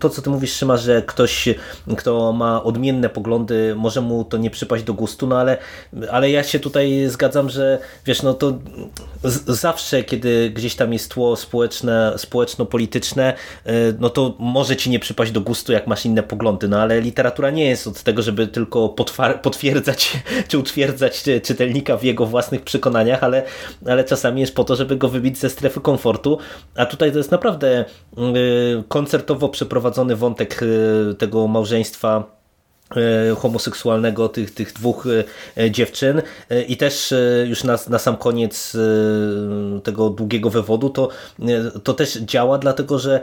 [0.01, 1.49] to co ty mówisz Szyma, że ktoś
[1.97, 5.59] kto ma odmienne poglądy może mu to nie przypaść do gustu, no ale,
[6.11, 8.59] ale ja się tutaj zgadzam, że wiesz, no to
[9.47, 13.35] zawsze kiedy gdzieś tam jest tło społeczne, społeczno-polityczne,
[13.99, 17.51] no to może ci nie przypaść do gustu jak masz inne poglądy no ale literatura
[17.51, 18.95] nie jest od tego, żeby tylko
[19.43, 20.13] potwierdzać
[20.49, 23.43] czy utwierdzać czytelnika w jego własnych przekonaniach, ale,
[23.87, 26.39] ale czasami jest po to, żeby go wybić ze strefy komfortu,
[26.75, 27.85] a tutaj to jest naprawdę
[28.19, 32.38] y, koncertowo przeprowadzony wątek y, tego małżeństwa
[33.39, 35.07] homoseksualnego tych, tych dwóch
[35.57, 36.23] e, dziewczyn.
[36.51, 38.77] E, i też już na, na sam koniec
[39.83, 41.09] tego długiego wywodu to,
[41.85, 43.21] to też działa, dlatego że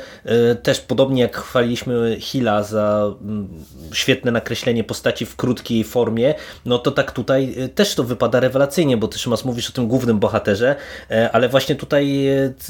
[0.64, 3.48] też podobnie jak chwaliliśmy Hilla za mm,
[3.94, 6.34] świetne nakreślenie postaci w krótkiej formie,
[6.66, 10.20] no to tak tutaj też to wypada rewelacyjnie, bo też mas mówisz o tym głównym
[10.20, 10.76] bohaterze,
[11.32, 12.28] ale właśnie tutaj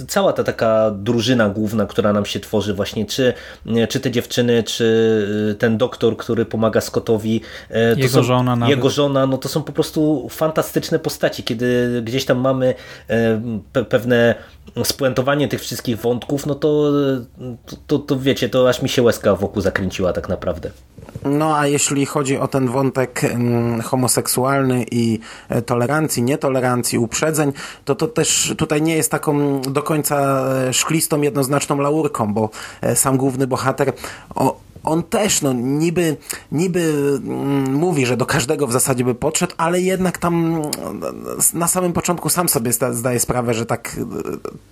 [0.08, 3.34] cała ta taka drużyna główna, która nam się tworzy właśnie, czy,
[3.90, 7.42] czy te dziewczyny, czy ten doktor, który pomaga Scottowi.
[7.72, 8.76] E, jego są, żona nawet.
[8.76, 12.74] Jego żona, no to są po prostu fantastyczne postaci, kiedy gdzieś tam mamy
[13.10, 13.42] e,
[13.74, 14.36] pe pewne
[14.84, 16.92] spuentowanie tych wszystkich wątków, no to,
[17.66, 20.72] to, to, to wiecie, to aż mi się łezka wokół zakręciła tak naprawdę.
[21.26, 25.20] No a jeśli chodzi o ten wątek mm, homoseksualny i
[25.50, 27.54] e, tolerancji, nietolerancji, uprzedzeń,
[27.86, 32.50] to to też tutaj nie jest taką do końca szklistą, jednoznaczną laurką, bo
[32.96, 33.94] sam główny bohater
[34.36, 36.18] o, on też, no niby,
[36.52, 36.94] niby
[37.24, 40.62] mm, mówi, że do każdego w zasadzie by podszedł, ale jednak tam
[41.54, 44.00] na samym początku sam sobie zdaje sprawę, że tak,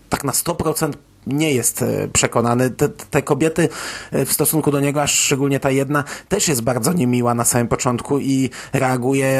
[0.10, 0.91] tak na 100%
[1.28, 2.70] nie jest e, przekonany.
[2.70, 3.70] Te, te, kobiety
[4.12, 7.68] e, w stosunku do niego, a szczególnie ta jedna, też jest bardzo niemiła na samym
[7.68, 9.34] początku i reaguje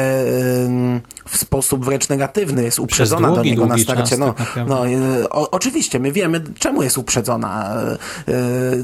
[1.28, 4.16] w sposób wręcz negatywny, jest uprzedzona długi, do niego na starcie.
[4.16, 7.74] No, tak no, e, o, oczywiście, my wiemy, czemu jest uprzedzona.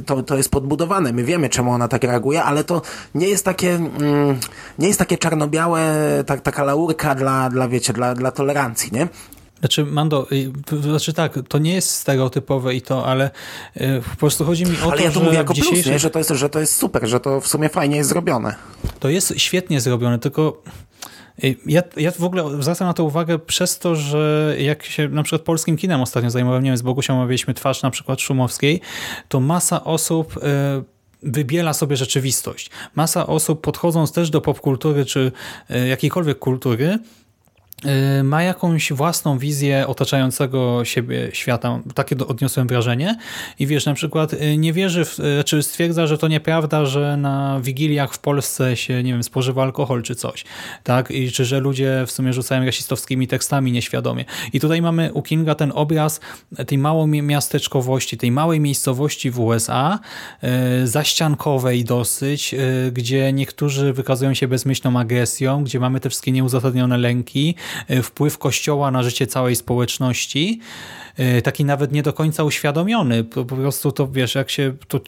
[0.07, 2.83] To, to jest podbudowane, my wiemy, czemu ona tak reaguje, ale to
[3.15, 4.39] nie jest takie, mm,
[4.79, 5.95] nie jest takie czarno-białe,
[6.27, 9.09] tak, taka laurka dla, dla wiecie, dla, dla tolerancji, nie?
[9.61, 10.27] Znaczy, Mando,
[10.83, 13.31] znaczy tak, to nie jest stereotypowe i to, ale
[13.77, 15.83] y, po prostu chodzi mi o ale to, ja to że mówię jako dzisiejszy...
[15.83, 15.99] plus, nie?
[15.99, 18.55] Że, to jest, że to jest super, że to w sumie fajnie jest zrobione.
[19.01, 20.63] To jest świetnie zrobione, tylko
[21.45, 25.23] y, ja, ja w ogóle zwracam na to uwagę przez to, że jak się na
[25.23, 28.81] przykład polskim kinem ostatnio zajmowałem, nie wiem, z Bogusią omawialiśmy twarz na przykład Szumowskiej,
[29.29, 30.37] to masa osób...
[30.37, 30.41] Y,
[31.23, 32.71] wybiela sobie rzeczywistość.
[32.95, 35.33] Masa osób podchodząc też do popkultury czy
[35.89, 37.20] jakiejkolwiek kultury Y,
[38.25, 41.81] ma jakąś własną wizję otaczającego siebie świata.
[41.95, 43.17] Takie odniosłem wrażenie.
[43.59, 47.17] I wiesz, na przykład y, nie wierzy, w, y, czy stwierdza, że to nieprawda, że
[47.17, 50.45] na wigiliach w Polsce się, nie wiem, spożywa alkohol czy coś.
[50.85, 51.11] Tak?
[51.11, 54.25] I czy że ludzie w sumie rzucają rasistowskimi tekstami nieświadomie.
[54.53, 56.21] I tutaj mamy u Kinga ten obraz
[56.67, 59.99] tej małej miasteczkowości, tej małej miejscowości w USA,
[60.85, 62.55] zaściankowej dosyć,
[62.93, 67.55] gdzie niektórzy wykazują się bezmyślną agresją, gdzie mamy te wszystkie nieuzasadnione lęki,
[68.03, 70.61] wpływ Kościoła na życie całej społeczności,
[71.17, 73.25] e, taki nawet nie do końca uświadomiony.
[73.25, 75.01] Po, prostu to, wiesz, jak się to,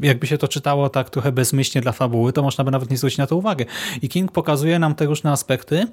[0.00, 3.18] jakby się to czytało tak trochę bezmyślnie dla fabuły, to można by nawet nie zwrócić
[3.18, 3.64] na to uwagę.
[4.02, 5.86] I King pokazuje nam te różne aspekty,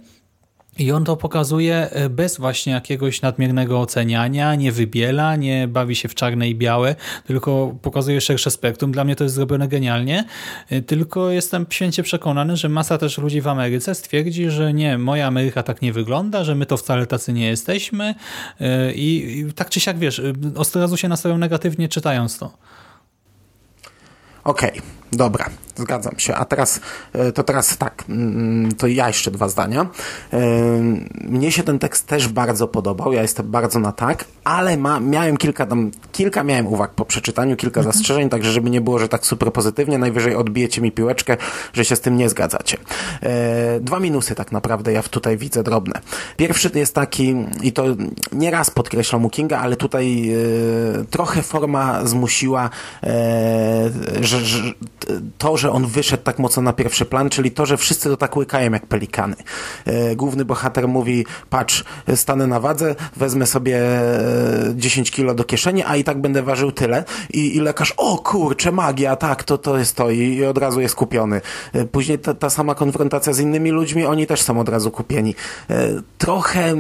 [0.79, 6.09] i on to pokazuje e, bez właśnie jakiegoś nadmiernego oceniania, nie wybiela, nie bawi się
[6.09, 6.95] w czarne i białe,
[7.27, 8.91] tylko pokazuje szersze spektrum.
[8.91, 10.25] Dla mnie to jest zrobione genialnie,
[10.69, 15.27] e, tylko jestem święcie przekonany, że masa też ludzi w Ameryce stwierdzi, że nie, moja
[15.27, 18.15] Ameryka tak nie wygląda, że my to wcale tacy nie jesteśmy
[18.59, 20.21] e, i, i tak czy siak, wiesz,
[20.55, 22.51] od razu się nastawią negatywnie czytając to.
[24.43, 25.49] Okej, okay, dobra.
[25.75, 26.35] Zgadzam się.
[26.35, 26.79] A teraz,
[27.13, 29.87] e, to teraz tak, mm, to ja jeszcze dwa zdania.
[30.33, 30.39] E,
[31.23, 35.37] mnie się ten tekst też bardzo podobał, ja jestem bardzo na tak, ale ma, miałem
[35.37, 37.93] kilka tam, kilka miałem uwag po przeczytaniu, kilka mhm.
[37.93, 41.37] zastrzeżeń, także żeby nie było, że tak super pozytywnie, najwyżej odbijecie mi piłeczkę,
[41.73, 42.77] że się z tym nie zgadzacie.
[43.23, 46.01] E, dwa minusy tak naprawdę ja tutaj widzę drobne.
[46.37, 47.83] Pierwszy jest taki, i to
[48.31, 50.31] nieraz podkreślam u Kinga, ale tutaj
[51.09, 52.69] trochę forma zmusiła,
[54.21, 54.73] że, że
[55.37, 58.37] to, że on wyszedł tak mocno na pierwszy plan, czyli to, że wszyscy to tak
[58.37, 59.35] łykają jak pelikany.
[59.85, 61.83] E, główny bohater mówi, patrz,
[62.15, 63.81] stanę na wadze, wezmę sobie
[64.75, 67.03] 10 e, kilo do kieszeni, a i tak będę ważył tyle.
[67.33, 70.81] I, i lekarz, o kurczę, magia, tak, to, to jest to i, i od razu
[70.81, 71.41] jest kupiony.
[71.73, 75.35] E, później ta, ta sama konfrontacja z innymi ludźmi, oni też są od razu kupieni.
[76.17, 76.75] Trochę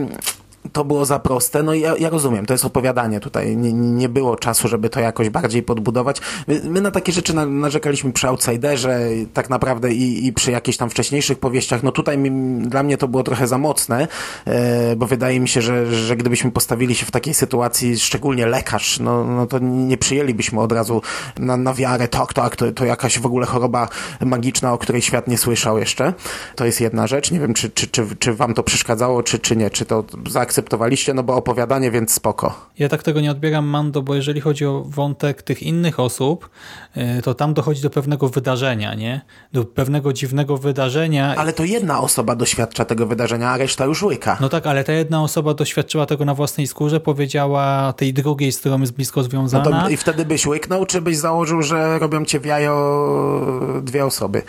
[0.73, 1.63] to było za proste.
[1.63, 3.57] No ja, ja rozumiem, to jest opowiadanie tutaj.
[3.57, 6.21] Nie, nie było czasu, żeby to jakoś bardziej podbudować.
[6.47, 8.99] My, my na takie rzeczy na, narzekaliśmy przy Outsiderze,
[9.33, 11.83] tak naprawdę i, i przy jakichś tam wcześniejszych powieściach.
[11.83, 14.07] No tutaj mi, dla mnie to było trochę za mocne,
[14.45, 18.99] e, bo wydaje mi się, że, że gdybyśmy postawili się w takiej sytuacji, szczególnie lekarz,
[18.99, 21.01] no, no to nie przyjęlibyśmy od razu
[21.39, 23.87] na, na wiarę, tak, tak, to, to jakaś w ogóle choroba
[24.25, 26.13] magiczna, o której świat nie słyszał jeszcze.
[26.55, 27.31] To jest jedna rzecz.
[27.31, 30.45] Nie wiem, czy, czy, czy, czy wam to przeszkadzało, czy, czy nie, czy to za
[30.51, 32.69] zaakceptowaliście, no bo opowiadanie, więc spoko.
[32.79, 36.49] Ja tak tego nie odbieram, Mando, bo jeżeli chodzi o wątek tych innych osób,
[36.97, 39.21] y, to tam dochodzi do pewnego wydarzenia, nie?
[39.53, 41.35] Do pewnego dziwnego wydarzenia.
[41.37, 44.37] Ale to jedna osoba doświadcza tego wydarzenia, a reszta już łyka.
[44.41, 48.59] No tak, ale ta jedna osoba doświadczyła tego na własnej skórze, powiedziała tej drugiej, z
[48.59, 49.69] którą jest blisko związana.
[49.69, 54.05] No to I wtedy byś łyknął, czy byś założył, że robią cię w jajo dwie
[54.05, 54.43] osoby?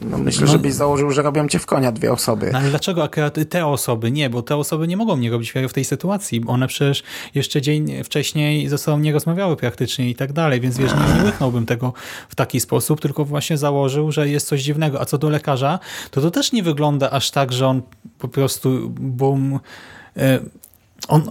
[0.00, 2.50] No myślę, no, że byś założył, że robią cię w konia dwie osoby.
[2.52, 4.10] No ale dlaczego akurat te osoby?
[4.10, 6.42] Nie, bo te osoby nie mogą mnie robić jajo w tej sytuacji.
[6.46, 7.02] One przecież
[7.34, 11.66] jeszcze dzień wcześniej ze sobą nie rozmawiały praktycznie i tak dalej, więc wiesz, nie, łyknąłbym
[11.66, 11.92] tego
[12.28, 15.00] w taki sposób, tylko właśnie założył, że jest coś dziwnego.
[15.00, 15.78] A co do lekarza,
[16.10, 17.82] to to też nie wygląda aż tak, że on
[18.18, 19.60] po prostu bum
[20.16, 20.40] e,
[21.08, 21.22] on.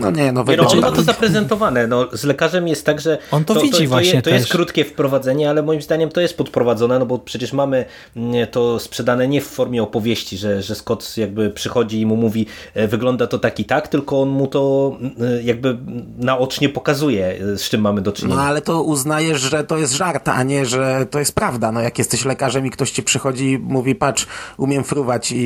[0.00, 1.86] No nie, no, no, on ma to zaprezentowane.
[1.86, 4.84] No, z lekarzem jest tak, że on to, to widzi to, właśnie to, jest krótkie
[4.84, 7.84] wprowadzenie, ale moim zdaniem to jest podprowadzone, no bo przecież mamy
[8.16, 12.46] mm, to sprzedane nie w formie opowieści, że, że Scott jakby przychodzi i mu mówi
[12.74, 15.78] e, wygląda to tak i tak, tylko on mu to mm, jakby
[16.18, 18.36] naocznie pokazuje, e, z czym mamy do czynienia.
[18.36, 21.72] No ale to uznajesz, że to jest żart, a nie, że to jest prawda.
[21.72, 25.36] No jak jesteś lekarzem i ktoś ci przychodzi i mówi patrz, umiem fruwać i,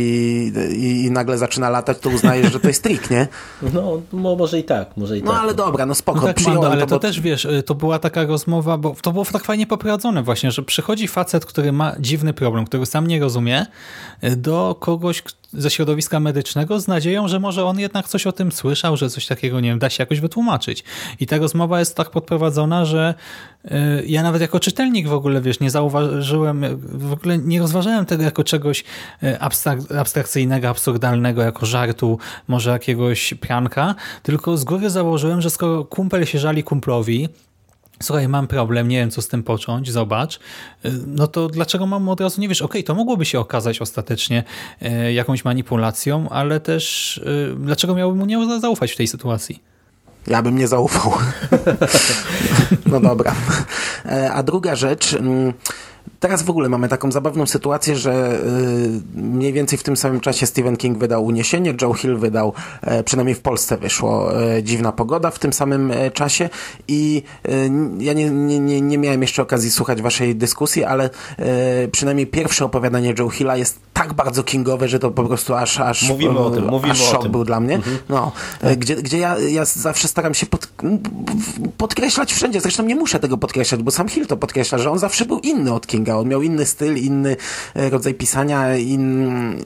[0.77, 3.26] i, i nagle zaczyna latać, to uznajesz, że to jest trik, nie?
[3.73, 5.41] No, może i tak, może i no, tak.
[5.41, 5.57] ale no.
[5.57, 6.99] dobra, no spoko, no tak, Mando, ale to, bo...
[6.99, 10.63] też wiesz, y, to była taka rozmowa, bo to było tak fajnie poprowadzone właśnie, że
[10.63, 13.67] przychodzi facet, który ma dziwny problem, który sam nie rozumie,
[14.25, 18.53] y, do kogoś, ze środowiska medycznego z nadzieją, że może on jednak coś o tym
[18.53, 20.85] słyszał, że coś takiego, nie wiem, da się jakoś wytłumaczyć.
[21.21, 23.15] I ta rozmowa jest tak podprowadzona, że
[23.65, 23.71] y,
[24.07, 28.45] ja nawet jako czytelnik w ogóle, wiesz, nie zauważyłem, w ogóle nie rozważałem tego jako
[28.45, 28.85] czegoś
[29.23, 35.85] y, abstrak abstrakcyjnego, absurdalnego, jako żartu, może jakiegoś pranka, tylko z góry założyłem, że skoro
[35.85, 37.29] kumpel się żali kumplowi,
[38.03, 40.37] słuchaj, mam problem, nie wiem co z tym począć, zobacz,
[40.85, 43.81] y, no to dlaczego mam od razu nie wiesz, okej, okay, to mogłoby się okazać
[43.81, 44.45] ostatecznie
[44.83, 49.63] y, jakąś manipulacją, ale też y, dlaczego miałbym mu nie zaufać w tej sytuacji?
[50.27, 51.13] Ja bym nie zaufał.
[52.87, 53.35] no dobra.
[54.05, 55.53] E, a druga rzecz, mm,
[56.21, 58.41] Teraz w ogóle mamy taką zabawną sytuację, że
[59.17, 62.53] y, mniej więcej w tym samym czasie Stephen King wydał Uniesienie, Joe Hill wydał,
[62.83, 66.49] e, przynajmniej w Polsce wyszło e, Dziwna Pogoda w tym samym e, czasie
[66.89, 67.23] i
[67.99, 71.11] ja nie, nie, nie miałem jeszcze okazji słuchać waszej dyskusji, ale
[71.93, 76.09] przynajmniej pierwsze opowiadanie Joe Hilla jest tak bardzo kingowe, że to po prostu aż, aż,
[76.09, 77.33] mówimy o tym, mówimy aż szok tym.
[77.33, 77.75] był dla mnie.
[77.75, 77.99] Mhm.
[78.09, 78.79] No, tak.
[78.79, 80.69] gdzie, gdzie ja, ja zawsze staram się pod,
[81.77, 85.25] podkreślać wszędzie, zresztą nie muszę tego podkreślać, bo sam Hill to podkreśla, że on zawsze
[85.25, 87.37] był inny od Kinga On miał inny styl, inny
[87.75, 89.57] e, rodzaj pisania, in,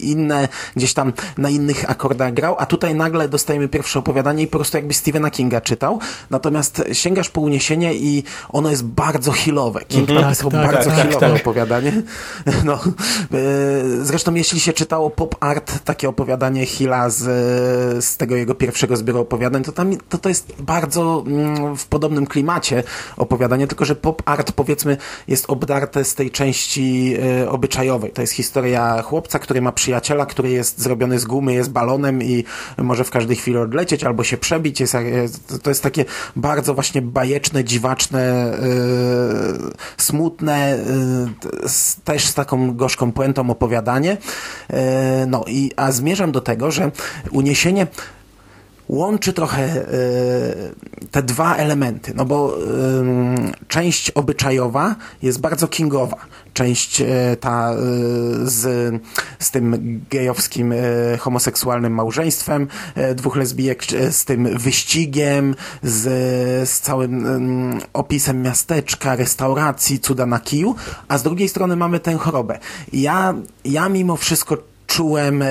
[0.00, 4.58] inne gdzieś tam na innych akordach grał, a tutaj nagle dostajemy pierwsze opowiadanie i po
[4.58, 5.98] prostu jakby Stephena Kinga czytał.
[6.30, 9.80] Natomiast sięgasz po uniesienie i ono jest bardzo healowe.
[9.84, 11.92] King mhm, napisał tak, bardzo tak, healowe tak, opowiadanie.
[12.64, 12.78] No, e,
[14.02, 17.24] zresztą jeśli się czytało pop art, takie opowiadanie Hilla z,
[18.04, 22.26] z tego jego pierwszego zbioru opowiadań, to tam to, to jest bardzo mm, w podobnym
[22.26, 22.82] klimacie
[23.16, 24.96] opowiadanie, tylko że pop art powiedzmy
[25.28, 28.10] jest obdarty obdarte z tej części y, obyczajowej.
[28.10, 32.44] To jest historia chłopca, który ma przyjaciela, który jest zrobiony z gumy, jest balonem i
[32.78, 34.80] może w każdej chwili odlecieć albo się przebić.
[34.80, 34.96] Jest,
[35.62, 36.04] to jest takie
[36.36, 40.78] bardzo właśnie bajeczne, dziwaczne, y, smutne,
[41.64, 44.16] y, z, też z taką gorzką puentą opowiadanie.
[45.26, 46.90] no i a zmierzam do tego, że
[47.30, 47.86] uniesienie
[48.90, 52.62] łączy trochę y, te dwa elementy, no bo y,
[53.68, 56.16] część obyczajowa jest bardzo kingowa.
[56.52, 57.06] Część y,
[57.40, 57.74] ta
[58.42, 58.94] z,
[59.38, 60.74] z tym gejowskim
[61.18, 62.68] homoseksualnym małżeństwem
[63.14, 67.24] dwóch lesbijek, z tym wyścigiem, z, z całym
[67.92, 70.74] opisem miasteczka, restauracji, cuda na kiju,
[71.08, 72.58] a z drugiej strony mamy tę chorobę.
[72.92, 75.44] Ja, ja mimo wszystko czułem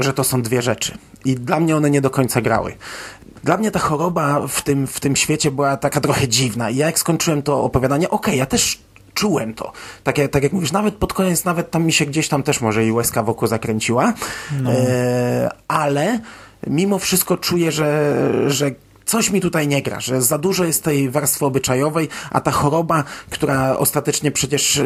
[0.00, 0.98] że to są dwie rzeczy.
[1.24, 2.74] I dla mnie one nie do końca grały.
[3.44, 6.70] Dla mnie ta choroba w tym, w tym świecie była taka trochę dziwna.
[6.70, 8.78] I ja jak skończyłem to opowiadanie, okej, okay, ja też
[9.14, 9.72] czułem to.
[10.04, 12.60] Tak, jak, tak jak mówisz, nawet pod koniec, nawet tam mi się gdzieś tam też
[12.60, 14.12] może i łezka wokół zakręciła.
[14.62, 14.72] No.
[14.72, 16.20] E, ale
[16.66, 18.14] mimo wszystko czuję, że,
[18.46, 18.70] że
[19.04, 23.04] coś mi tutaj nie gra, że za dużo jest tej warstwy obyczajowej, a ta choroba,
[23.30, 24.82] która ostatecznie przecież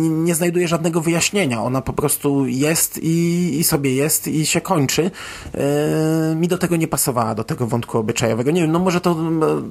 [0.00, 5.10] nie znajduje żadnego wyjaśnienia, ona po prostu jest i, i sobie jest i się kończy,
[5.54, 8.50] yy, mi do tego nie pasowała, do tego wątku obyczajowego.
[8.50, 9.16] Nie wiem, no może to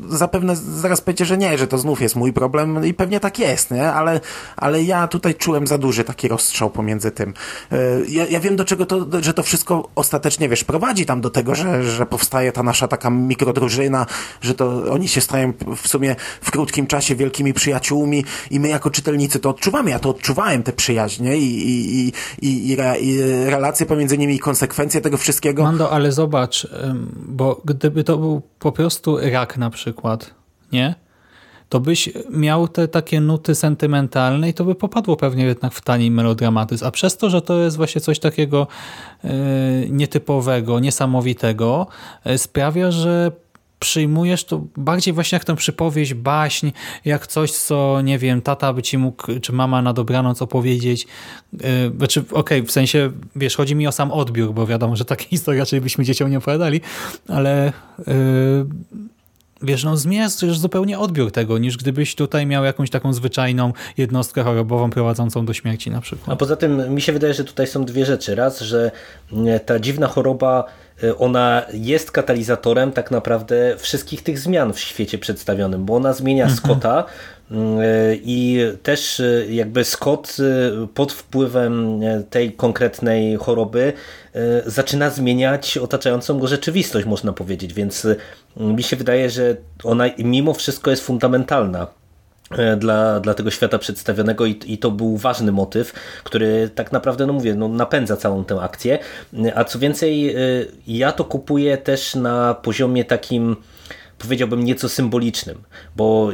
[0.09, 3.71] zapewne zaraz powiecie, że nie, że to znów jest mój problem i pewnie tak jest,
[3.71, 3.91] nie?
[3.91, 4.21] Ale,
[4.57, 7.33] ale ja tutaj czułem za duży taki rozstrzał pomiędzy tym.
[7.71, 11.29] Yy, ja, ja wiem do czego to, że to wszystko ostatecznie, wiesz, prowadzi tam do
[11.29, 14.05] tego, że, że powstaje ta nasza taka mikro drużyna,
[14.41, 18.89] że to oni się stają w sumie w krótkim czasie wielkimi przyjaciółmi i my jako
[18.89, 19.89] czytelnicy to odczuwamy.
[19.89, 25.01] Ja to odczuwałem, te przyjaźnie i, i, i, i, i relacje pomiędzy nimi i konsekwencje
[25.01, 25.63] tego wszystkiego.
[25.63, 26.67] Mando, ale zobacz,
[27.15, 30.33] bo gdyby to był po prostu rak na przykład,
[30.71, 30.95] nie?
[31.69, 36.11] to byś miał te takie nuty sentymentalne i to by popadło pewnie jednak w tani
[36.11, 36.85] melodramatyzm.
[36.85, 38.67] A przez to, że to jest właśnie coś takiego
[39.23, 39.31] yy,
[39.89, 41.87] nietypowego, niesamowitego,
[42.25, 43.31] yy, sprawia, że
[43.79, 46.71] przyjmujesz to bardziej właśnie jak tę przypowieść, baśń,
[47.05, 51.07] jak coś, co, nie wiem, tata by ci mógł, czy mama na dobranoc opowiedzieć.
[51.53, 51.59] Yy,
[51.97, 55.25] znaczy, okej, okay, w sensie, wiesz, chodzi mi o sam odbiór, bo wiadomo, że takie
[55.35, 56.81] historie raczej byśmy dzieciom nie opowiadali,
[57.27, 58.05] ale yy,
[59.61, 64.89] wiesz, no zmieniasz zupełnie odbiór tego, niż gdybyś tutaj miał jakąś taką zwyczajną jednostkę chorobową
[64.89, 66.29] prowadzącą do śmierci na przykład.
[66.29, 68.35] A poza tym mi się wydaje, że tutaj są dwie rzeczy.
[68.35, 68.91] Raz, że
[69.33, 70.63] mm, ta dziwna choroba
[71.03, 76.43] y, ona jest katalizatorem tak naprawdę wszystkich tych zmian w świecie przedstawionym, bo ona zmienia
[76.43, 76.57] mhm.
[76.57, 77.05] Scotta,
[78.23, 83.93] i też e, jakby Scott e, pod wpływem e, tej konkretnej choroby
[84.65, 88.07] zaczyna zmieniać otaczającą go rzeczywistość, można powiedzieć, więc
[88.57, 91.87] mi się wydaje, że ona mimo wszystko jest fundamentalna
[92.77, 97.33] dla, dla tego świata przedstawionego i, i to był ważny motyw, który tak naprawdę, no
[97.33, 98.99] mówię, no napędza całą tę akcję.
[99.55, 100.35] A co więcej,
[100.87, 103.55] ja to kupuję też na poziomie takim
[104.19, 105.57] powiedziałbym nieco symbolicznym,
[105.95, 106.31] bo,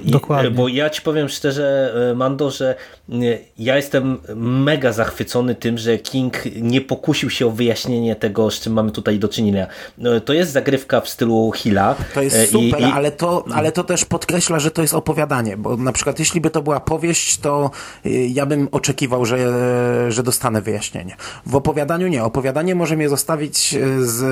[0.56, 2.76] bo ja ci powiem szczerze e, Mando, że
[3.10, 3.16] e,
[3.60, 8.74] ja jestem mega zachwycony tym, że King nie pokusił się o wyjaśnienie tego, z czym
[8.74, 9.68] mamy tutaj do czynienia.
[9.98, 11.96] No, to jest zagrywka w stylu Hilla.
[12.14, 12.86] To jest e, super, i, i...
[12.86, 16.50] Ale, to, ale to też podkreśla, że to jest opowiadanie, bo na przykład jeśli by
[16.50, 17.72] to była powieść, to
[18.30, 19.38] ja bym oczekiwał, że,
[20.12, 21.16] że dostanę wyjaśnienie.
[21.46, 22.24] W opowiadaniu nie.
[22.24, 24.24] Opowiadanie może mnie zostawić z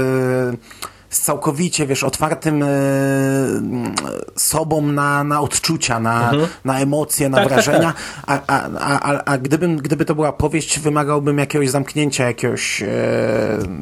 [1.13, 2.67] z całkowicie, wiesz, otwartym e,
[4.35, 6.49] sobą na, na odczucia, na, mhm.
[6.65, 7.93] na emocje, na tak, tak wrażenia,
[8.25, 8.45] tak, tak.
[8.47, 12.87] A, a, a, a gdybym, gdyby to była powieść, wymagałbym jakiegoś zamknięcia, jakiegoś e,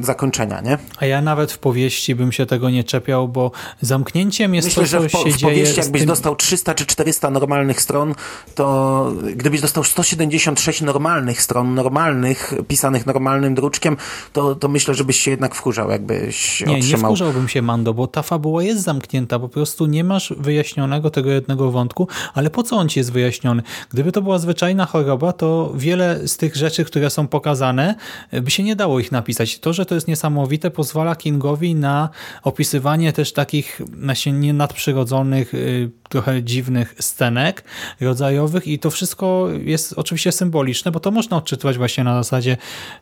[0.02, 0.78] zakończenia, nie?
[0.98, 4.90] A ja nawet w powieści bym się tego nie czepiał, bo zamknięciem jest Myślę, to,
[4.90, 6.08] co że w, po, się w powieści jakbyś tym...
[6.08, 8.16] dostał 300 czy 400 normalnych stron,
[8.56, 13.98] to gdybyś dostał 176 normalnych stron, normalnych, pisanych normalnym druczkiem,
[14.34, 17.16] to, to myślę, żebyś się jednak wkurzał, jakbyś nie, otrzymał...
[17.22, 21.32] Nie, oburzałbym się, Mando, bo ta fabuła jest zamknięta, po prostu nie masz wyjaśnionego tego
[21.32, 23.64] jednego wątku, ale po co on ci jest wyjaśniony?
[23.90, 27.96] Gdyby to była zwyczajna choroba, to wiele z tych rzeczy, które są pokazane,
[28.42, 29.60] by się nie dało ich napisać.
[29.60, 32.10] To, że to jest niesamowite, pozwala Kingowi na
[32.44, 37.64] opisywanie też takich właśnie nadprzyrodzonych, y, trochę dziwnych scenek
[38.02, 42.58] rodzajowych i to wszystko jest oczywiście symboliczne, bo to można odczytywać właśnie na zasadzie,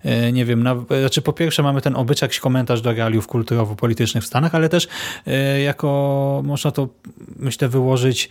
[0.05, 4.24] y, nie wiem, na, znaczy po pierwsze mamy ten obyczaj, komentarz do realiów kulturowo-politycznych, politycznych
[4.24, 4.88] w Stanach, ale też
[5.28, 6.89] e, jako, można to
[7.36, 8.30] myślę wyłożyć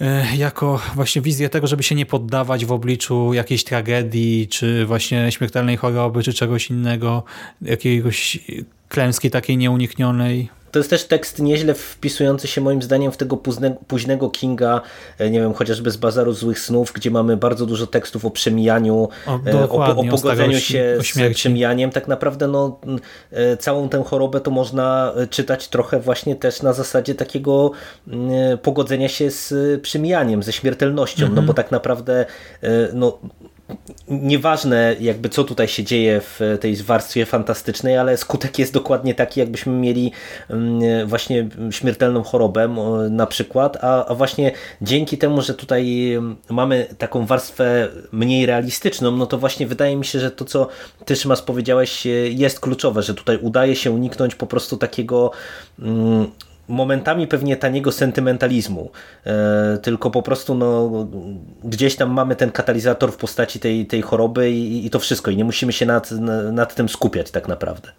[0.00, 5.32] e, jako właśnie wizję tego, żeby się nie poddawać w obliczu jakiejś tragedii, czy właśnie
[5.32, 7.24] śmiertelnej choroby, czy czegoś innego,
[7.62, 8.38] jakiegoś
[8.88, 10.48] klęski takiej nieuniknionej.
[10.70, 14.80] To jest też tekst nieźle wpisujący się moim zdaniem w tego późnego, późnego Kinga,
[15.18, 19.08] e, nie wiem, chociażby z Bazaru Złych Snów, gdzie mamy bardzo dużo tekstów o przemijaniu,
[19.26, 21.90] o, e, o, o pogodzeniu się z przemijaniem.
[21.90, 22.80] Tak naprawdę no,
[23.30, 27.70] e, całą tę chorobę to można czytać trochę właśnie też na zasadzie takiego
[28.62, 31.54] pogodzenia się z przemijaniem, ze śmiertelnością, no bo mhm.
[31.54, 32.26] tak naprawdę
[32.92, 33.18] no,
[34.10, 39.40] nieważne jakby co tutaj się dzieje w tej warstwie fantastycznej, ale skutek jest dokładnie taki,
[39.40, 40.12] jakbyśmy mieli
[40.50, 42.68] mm, właśnie śmiertelną chorobę
[43.10, 46.12] na przykład, a, a właśnie dzięki temu, że tutaj
[46.50, 50.68] mamy taką warstwę mniej realistyczną, no to właśnie wydaje mi się, że to co
[51.04, 55.30] ty Szymas powiedziałeś jest kluczowe, że tutaj udaje się uniknąć po prostu takiego
[55.78, 56.30] mm,
[56.68, 58.90] momentami pewnie taniego sentymentalizmu,
[59.26, 60.90] e, tylko po prostu no,
[61.64, 65.30] gdzieś tam mamy ten katalizator w postaci tej, tej choroby i, i to wszystko.
[65.30, 66.10] I nie musimy się nad,
[66.52, 67.92] nad tym skupiać tak naprawdę.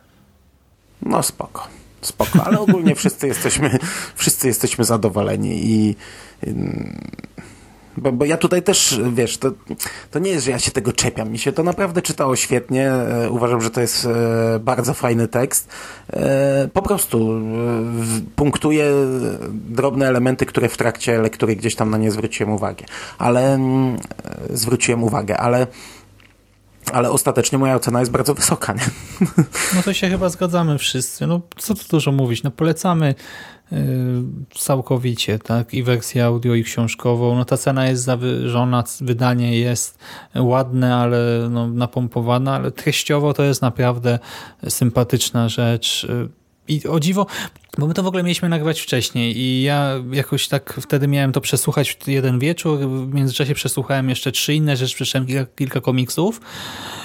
[1.01, 1.67] No spoko,
[2.01, 3.79] spoko, ale ogólnie wszyscy jesteśmy,
[4.15, 5.95] wszyscy jesteśmy zadowoleni i,
[6.43, 6.53] i
[8.01, 9.51] bo, bo ja tutaj też, wiesz, to,
[10.11, 11.31] to nie jest, że ja się tego czepiam.
[11.31, 12.91] Mi się to naprawdę czytało świetnie.
[12.91, 15.67] E, uważam, że to jest e, bardzo fajny tekst.
[16.13, 17.41] E, po prostu
[18.35, 18.85] punktuje
[19.51, 22.85] drobne elementy, które w trakcie lektury gdzieś tam na nie zwróciłem uwagę.
[23.17, 23.97] Ale mm,
[24.49, 25.67] zwróciłem uwagę, ale
[26.93, 28.73] ale ostatecznie moja ocena jest bardzo wysoka.
[28.73, 28.89] Nie?
[29.75, 31.27] No to się chyba zgadzamy wszyscy.
[31.27, 33.15] No co tu dużo mówić, no polecamy
[34.55, 35.73] całkowicie, tak?
[35.73, 37.35] I wersję audio, i książkową.
[37.35, 39.97] No ta cena jest zawyżona, wydanie jest
[40.35, 44.19] ładne, ale no, napompowane, ale treściowo to jest naprawdę
[44.69, 46.07] sympatyczna rzecz.
[46.69, 47.25] I o dziwo,
[47.77, 51.41] bo my to w ogóle mieliśmy nagrywać wcześniej i ja jakoś tak wtedy miałem to
[51.41, 56.41] przesłuchać w jeden wieczór, w międzyczasie przesłuchałem jeszcze trzy inne rzeczy, przeczytałem kilka, kilka komiksów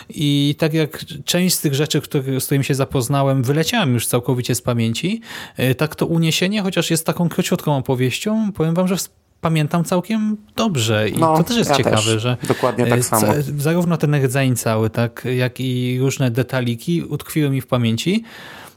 [0.09, 4.55] i tak jak część z tych rzeczy, który, z którymi się zapoznałem, wyleciałem już całkowicie
[4.55, 5.21] z pamięci,
[5.57, 8.97] e, tak to Uniesienie, chociaż jest taką króciutką opowieścią, powiem wam, że
[9.41, 12.23] pamiętam całkiem dobrze i no, to też jest ja ciekawe, też.
[12.23, 13.33] że dokładnie tak e, samo.
[13.59, 18.25] zarówno ten rdzeń cały, tak, jak i różne detaliki utkwiły mi w pamięci,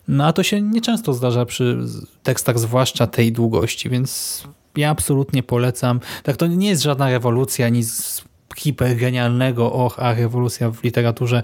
[0.07, 1.77] no a to się nieczęsto zdarza przy
[2.23, 4.43] tekstach, zwłaszcza tej długości, więc
[4.77, 5.99] ja absolutnie polecam.
[6.23, 8.23] Tak, to nie jest żadna rewolucja, nic
[8.57, 11.43] hipergenialnego, och, a rewolucja w literaturze,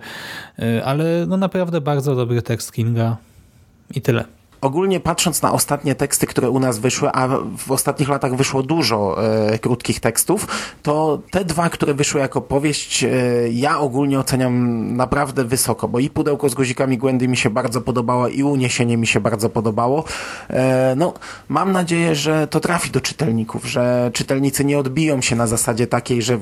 [0.59, 3.17] y, ale no naprawdę bardzo dobry tekst Kinga
[3.95, 4.25] i tyle
[4.63, 9.23] ogólnie patrząc na ostatnie teksty, które u nas wyszły, a w ostatnich latach wyszło dużo
[9.23, 10.47] e, krótkich tekstów,
[10.83, 13.09] to te dwa, które wyszły jako powieść, e,
[13.51, 18.27] ja ogólnie oceniam naprawdę wysoko, bo i Pudełko z guzikami Gwendy mi się bardzo podobało
[18.27, 20.03] i Uniesienie mi się bardzo podobało.
[20.49, 21.13] E, no,
[21.49, 26.21] mam nadzieję, że to trafi do czytelników, że czytelnicy nie odbiją się na zasadzie takiej,
[26.21, 26.39] że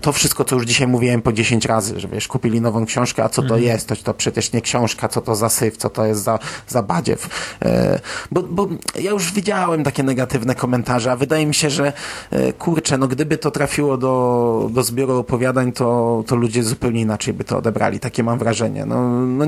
[0.00, 3.28] to wszystko, co już dzisiaj mówiłem po 10 razy, że wiesz, kupili nową książkę, a
[3.28, 3.62] co to mhm.
[3.62, 6.82] jest, to, to przecież nie książka, co to za syf, co to jest za, za
[6.82, 7.25] badziew.
[7.64, 8.00] E,
[8.30, 8.68] bo, bo
[9.00, 11.92] ja już widziałem takie negatywne komentarze, a wydaje mi się, że
[12.30, 17.34] e, kurczę, no gdyby to trafiło do, do zbioru opowiadań, to, to ludzie zupełnie inaczej
[17.34, 18.00] by to odebrali.
[18.00, 18.86] Takie mam wrażenie.
[18.86, 19.46] No, no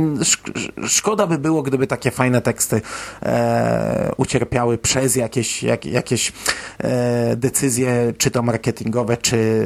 [0.87, 2.81] szkoda by było, gdyby takie fajne teksty
[3.23, 6.33] e, ucierpiały przez jakieś, jak, jakieś
[6.79, 9.65] e, decyzje, czy to marketingowe, czy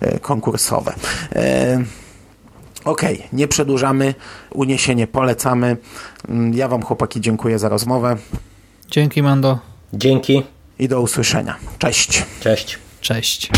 [0.00, 0.94] e, konkursowe.
[1.34, 1.84] E,
[2.84, 4.14] Okej, okay, nie przedłużamy,
[4.50, 5.76] uniesienie polecamy.
[6.28, 8.16] Mm, ja Wam, chłopaki, dziękuję za rozmowę.
[8.90, 9.58] Dzięki, Mando.
[9.92, 10.42] Dzięki.
[10.78, 11.56] I do usłyszenia.
[11.78, 12.24] Cześć.
[12.40, 12.78] Cześć.
[13.00, 13.50] Cześć.